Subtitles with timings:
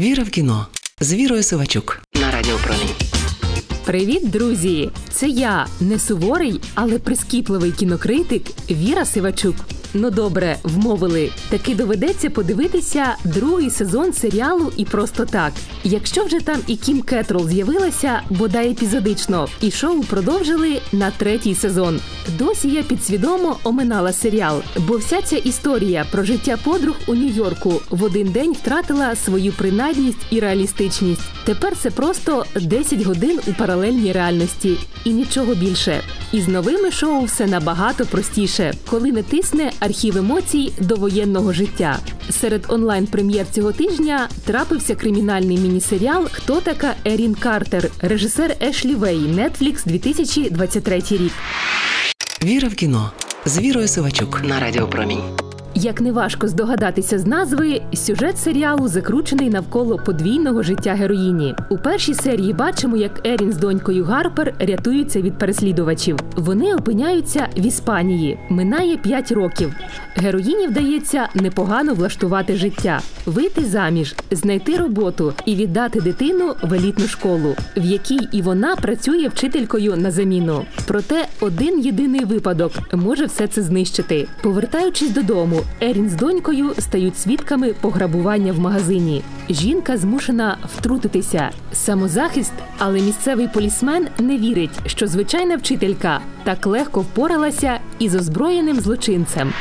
[0.00, 0.66] Віра в кіно
[1.00, 2.94] з Вірою Сивачук на Радіо Промінь.
[3.84, 4.90] Привіт, друзі!
[5.12, 9.56] Це я, не суворий, але прискіпливий кінокритик Віра Сивачук.
[9.94, 11.30] Ну добре, вмовили.
[11.48, 15.52] Таки доведеться подивитися другий сезон серіалу і просто так.
[15.84, 22.00] Якщо вже там і Кім Кетрол з'явилася, бодай епізодично, і шоу продовжили на третій сезон.
[22.38, 28.04] Досі я підсвідомо оминала серіал, бо вся ця історія про життя подруг у Нью-Йорку в
[28.04, 31.22] один день втратила свою принадність і реалістичність.
[31.44, 36.00] Тепер це просто 10 годин у паралельній реальності і нічого більше.
[36.32, 41.98] І з новими шоу все набагато простіше, коли не тисне архів емоцій до воєнного життя.
[42.30, 49.84] Серед онлайн-прем'єр цього тижня трапився кримінальний міні-серіал Хто така Ерін Картер, режисер Ешлі Вей, Netflix
[49.84, 51.32] 2023 рік.
[52.44, 53.12] Віра в кіно
[53.44, 54.86] з Вірою Сивачук на Радіо
[55.74, 61.54] Як неважко здогадатися з назви, сюжет серіалу закручений навколо подвійного життя героїні.
[61.68, 66.16] У першій серії бачимо, як Ерін з донькою Гарпер рятуються від переслідувачів.
[66.36, 68.38] Вони опиняються в Іспанії.
[68.48, 69.74] Минає 5 років.
[70.14, 77.54] Героїні вдається непогано влаштувати життя, вийти заміж, знайти роботу і віддати дитину в елітну школу,
[77.76, 80.64] в якій і вона працює вчителькою на заміну.
[80.86, 84.28] Проте один єдиний випадок може все це знищити.
[84.42, 89.22] Повертаючись додому, Ерін з донькою стають свідками пограбування в магазині.
[89.50, 91.50] Жінка змушена втрутитися.
[91.72, 99.52] Самозахист, але місцевий полісмен не вірить, що звичайна вчителька так легко впоралася із озброєним злочинцем.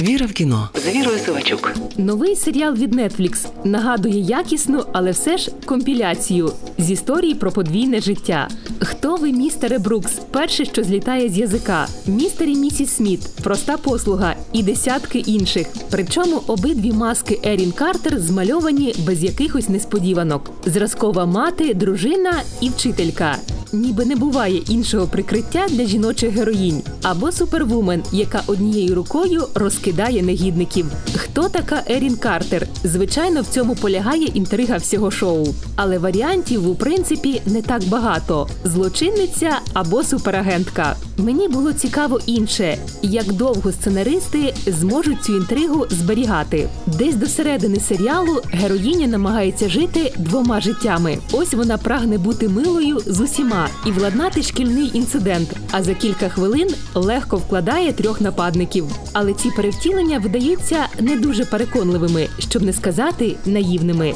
[0.00, 1.72] Віра в кіно з Вірою Сивачук.
[1.96, 8.48] Новий серіал від Netflix нагадує якісну, але все ж компіляцію з історії про подвійне життя.
[8.80, 10.12] Хто ви, містере Брукс?
[10.30, 15.66] Перше, що злітає з язика, містер і місіс Сміт, проста послуга і десятки інших.
[15.90, 23.36] Причому обидві маски Ерін Картер змальовані без якихось несподіванок: зразкова мати, дружина і вчителька.
[23.72, 30.86] Ніби не буває іншого прикриття для жіночих героїнь або супервумен, яка однією рукою розкидає негідників.
[31.16, 32.66] Хто така Ерін Картер?
[32.84, 35.46] Звичайно, в цьому полягає інтрига всього шоу.
[35.76, 40.96] Але варіантів у принципі не так багато: злочинниця або суперагентка.
[41.16, 46.68] Мені було цікаво інше, як довго сценаристи зможуть цю інтригу зберігати.
[46.86, 51.18] Десь до середини серіалу героїня намагається жити двома життями.
[51.32, 55.48] Ось вона прагне бути милою з усіма і владнати шкільний інцидент.
[55.70, 58.86] А за кілька хвилин легко вкладає трьох нападників.
[59.12, 64.14] Але ці перевтілення видаються не дуже переконливими, щоб не сказати наївними.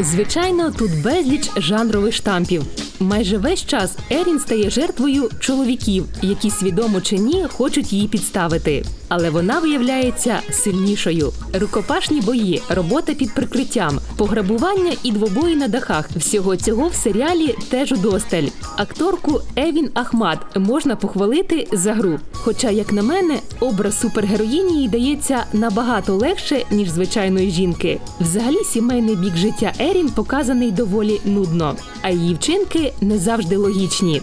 [0.00, 2.62] Звичайно, тут безліч жанрових штампів.
[3.00, 8.84] Майже весь час Ерін стає жертвою чоловіків, які свідомо чи ні хочуть її підставити.
[9.08, 11.32] Але вона виявляється сильнішою.
[11.60, 16.10] Рукопашні бої, робота під прикриттям, пограбування і двобої на дахах.
[16.16, 18.46] Всього цього в серіалі теж удосталь.
[18.76, 22.18] Акторку Евін Ахмат можна похвалити за гру.
[22.32, 28.00] Хоча, як на мене, образ супергероїні їй дається набагато легше ніж звичайної жінки.
[28.20, 34.22] Взагалі, сімейний бік життя Ерін показаний доволі нудно, а її вчинки не завжди логічні.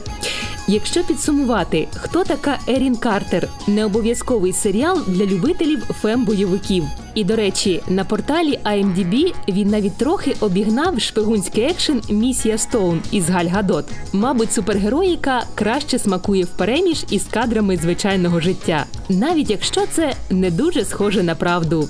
[0.69, 6.83] Якщо підсумувати, хто така Ерін Картер, не обов'язковий серіал для любителів фем-бойовиків.
[7.15, 13.29] І до речі, на порталі IMDb він навіть трохи обігнав шпигунський екшен Місія Стоун із
[13.29, 13.85] Галь Гадот.
[14.13, 20.85] Мабуть, супергероїка краще смакує в переміж із кадрами звичайного життя, навіть якщо це не дуже
[20.85, 21.89] схоже на правду.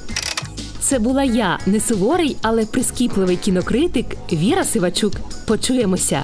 [0.79, 5.13] Це була я, не суворий, але прискіпливий кінокритик Віра Сивачук.
[5.47, 6.23] Почуємося.